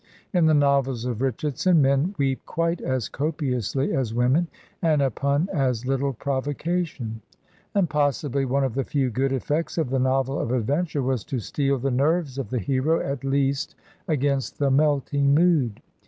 In 0.33 0.47
the 0.47 0.55
novels 0.55 1.05
of 1.05 1.21
Richardson 1.21 1.79
men 1.79 2.15
weep 2.17 2.43
quite 2.47 2.81
as 2.81 3.07
copiously 3.07 3.93
as 3.95 4.15
women, 4.15 4.47
and 4.81 4.99
upon 4.99 5.47
as 5.53 5.85
little 5.85 6.11
provocation; 6.13 7.21
and 7.75 7.87
possibly 7.87 8.43
one 8.43 8.63
of 8.63 8.73
the 8.73 8.83
few 8.83 9.11
good 9.11 9.31
effects 9.31 9.77
of 9.77 9.91
the 9.91 9.99
novel 9.99 10.39
of 10.39 10.49
adventure 10.51 11.03
was 11.03 11.23
to 11.25 11.37
steel 11.37 11.77
the 11.77 11.91
nerves 11.91 12.39
of 12.39 12.49
the 12.49 12.57
hero, 12.57 12.99
at 12.99 13.23
least, 13.23 13.75
against 14.07 14.57
the 14.57 14.71
melting 14.71 15.35
mood. 15.35 15.83